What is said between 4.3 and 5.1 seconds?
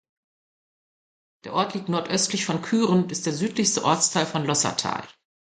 Lossatal.